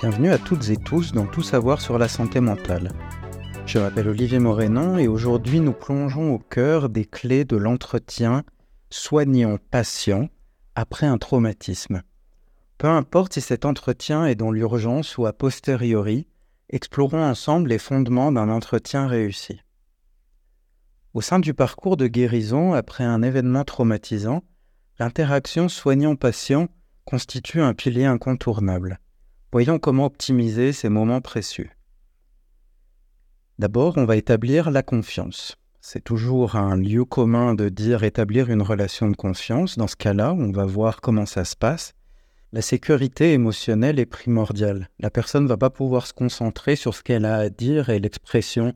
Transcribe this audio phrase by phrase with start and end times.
[0.00, 2.92] Bienvenue à toutes et tous dans Tout savoir sur la santé mentale.
[3.66, 8.44] Je m'appelle Olivier Morénon et aujourd'hui nous plongeons au cœur des clés de l'entretien
[8.90, 10.28] soignant-patient
[10.76, 12.02] après un traumatisme.
[12.78, 16.28] Peu importe si cet entretien est dans l'urgence ou a posteriori,
[16.70, 19.62] explorons ensemble les fondements d'un entretien réussi.
[21.12, 24.44] Au sein du parcours de guérison après un événement traumatisant,
[25.00, 26.68] l'interaction soignant-patient
[27.04, 29.00] constitue un pilier incontournable.
[29.50, 31.70] Voyons comment optimiser ces moments précieux.
[33.58, 35.56] D'abord, on va établir la confiance.
[35.80, 39.78] C'est toujours un lieu commun de dire établir une relation de confiance.
[39.78, 41.94] Dans ce cas-là, on va voir comment ça se passe.
[42.52, 44.90] La sécurité émotionnelle est primordiale.
[45.00, 48.00] La personne ne va pas pouvoir se concentrer sur ce qu'elle a à dire et
[48.00, 48.74] l'expression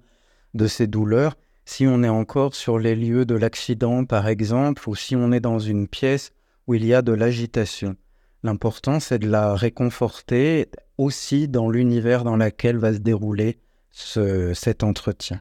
[0.55, 1.37] de ses douleurs
[1.67, 5.41] si on est encore sur les lieux de l'accident, par exemple, ou si on est
[5.41, 6.33] dans une pièce
[6.67, 7.95] où il y a de l'agitation.
[8.43, 13.61] L'important, c'est de la réconforter aussi dans l'univers dans lequel va se dérouler
[13.93, 15.41] cet entretien.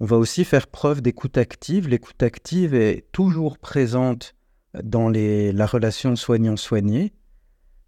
[0.00, 1.88] On va aussi faire preuve d'écoute active.
[1.88, 4.34] L'écoute active est toujours présente
[4.82, 7.12] dans la relation soignant-soigné.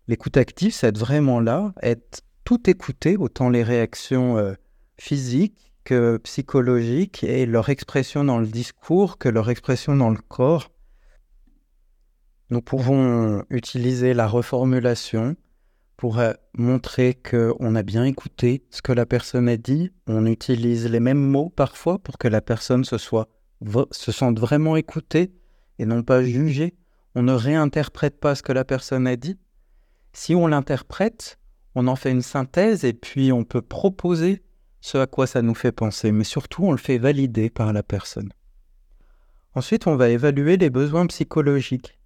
[0.09, 4.55] L'écoute active, c'est être vraiment là, être tout écouté, autant les réactions euh,
[4.99, 10.71] physiques que psychologiques et leur expression dans le discours que leur expression dans le corps.
[12.51, 15.37] Nous pouvons utiliser la reformulation
[15.97, 19.91] pour euh, montrer qu'on a bien écouté ce que la personne a dit.
[20.07, 25.33] On utilise les mêmes mots parfois pour que la personne se, se sente vraiment écoutée
[25.79, 26.77] et non pas jugée.
[27.15, 29.39] On ne réinterprète pas ce que la personne a dit.
[30.13, 31.39] Si on l'interprète,
[31.75, 34.43] on en fait une synthèse et puis on peut proposer
[34.81, 37.83] ce à quoi ça nous fait penser, mais surtout on le fait valider par la
[37.83, 38.33] personne.
[39.55, 41.99] Ensuite, on va évaluer les besoins psychologiques.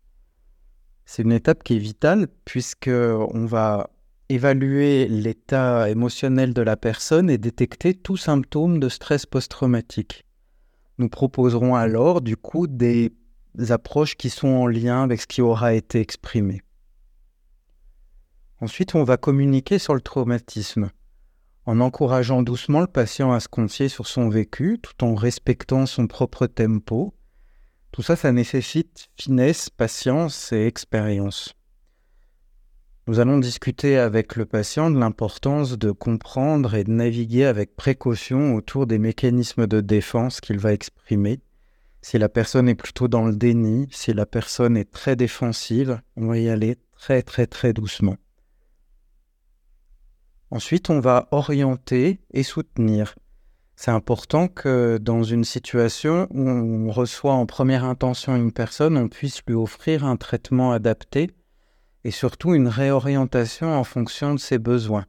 [1.12, 3.90] C'est une étape qui est vitale puisqu'on va
[4.28, 10.24] évaluer l'état émotionnel de la personne et détecter tout symptôme de stress post-traumatique.
[10.98, 13.12] Nous proposerons alors du coup des
[13.70, 16.62] approches qui sont en lien avec ce qui aura été exprimé.
[18.60, 20.90] Ensuite, on va communiquer sur le traumatisme
[21.66, 26.06] en encourageant doucement le patient à se confier sur son vécu tout en respectant son
[26.06, 27.12] propre tempo
[27.92, 31.54] tout ça, ça nécessite finesse, patience et expérience.
[33.06, 38.54] Nous allons discuter avec le patient de l'importance de comprendre et de naviguer avec précaution
[38.54, 41.40] autour des mécanismes de défense qu'il va exprimer.
[42.02, 46.28] Si la personne est plutôt dans le déni, si la personne est très défensive, on
[46.28, 48.16] va y aller très très très doucement.
[50.52, 53.14] Ensuite, on va orienter et soutenir.
[53.82, 59.08] C'est important que dans une situation où on reçoit en première intention une personne, on
[59.08, 61.30] puisse lui offrir un traitement adapté
[62.04, 65.06] et surtout une réorientation en fonction de ses besoins,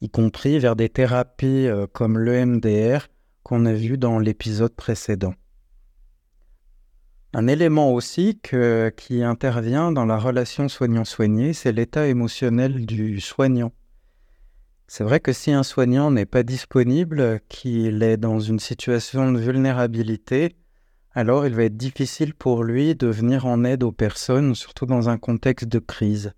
[0.00, 3.08] y compris vers des thérapies euh, comme l'EMDR
[3.42, 5.34] qu'on a vu dans l'épisode précédent.
[7.34, 13.72] Un élément aussi qui intervient dans la relation soignant-soigné, c'est l'état émotionnel du soignant.
[14.94, 19.38] C'est vrai que si un soignant n'est pas disponible, qu'il est dans une situation de
[19.38, 20.54] vulnérabilité,
[21.12, 25.08] alors il va être difficile pour lui de venir en aide aux personnes, surtout dans
[25.08, 26.34] un contexte de crise.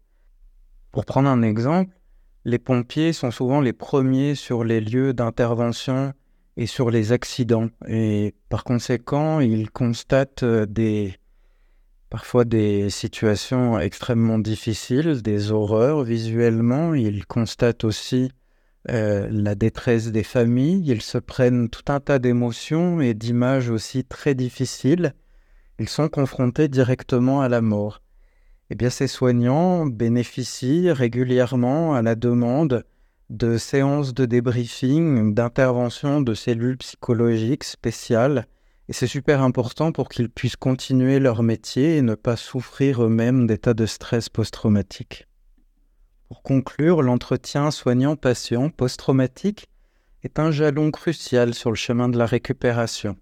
[0.93, 1.99] Pour prendre un exemple,
[2.45, 6.13] les pompiers sont souvent les premiers sur les lieux d'intervention
[6.57, 7.71] et sur les accidents.
[7.89, 11.17] Et par conséquent, ils constatent euh, des,
[12.09, 16.95] parfois des situations extrêmement difficiles, des horreurs visuellement.
[16.95, 18.31] Ils constatent aussi
[18.91, 24.05] euh, la détresse des familles, ils se prennent tout un tas d'émotions et d'images aussi
[24.05, 25.15] très difficiles.
[25.79, 28.03] Ils sont confrontés directement à la mort.
[28.71, 32.85] Eh bien, ces soignants bénéficient régulièrement à la demande
[33.31, 38.47] de séances de débriefing, d'intervention de cellules psychologiques spéciales.
[38.89, 43.47] Et c'est super important pour qu'ils puissent continuer leur métier et ne pas souffrir eux-mêmes
[43.47, 45.27] d'états de stress post-traumatique.
[46.29, 49.69] Pour conclure, l'entretien soignant-patient post-traumatique
[50.23, 53.17] est un jalon crucial sur le chemin de la récupération.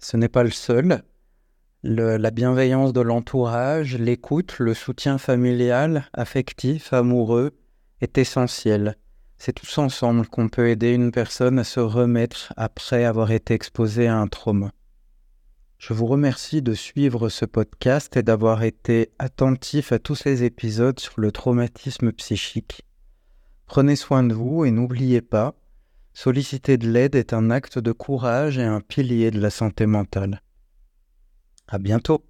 [0.00, 1.02] Ce n'est pas le seul.
[1.84, 7.52] la bienveillance de l'entourage, l'écoute, le soutien familial, affectif, amoureux
[8.00, 8.96] est essentiel.
[9.38, 14.08] C'est tous ensemble qu'on peut aider une personne à se remettre après avoir été exposée
[14.08, 14.72] à un trauma.
[15.78, 20.98] Je vous remercie de suivre ce podcast et d'avoir été attentif à tous ces épisodes
[20.98, 22.82] sur le traumatisme psychique.
[23.66, 25.54] Prenez soin de vous et n'oubliez pas,
[26.14, 30.42] solliciter de l'aide est un acte de courage et un pilier de la santé mentale.
[31.68, 32.24] À bientôt!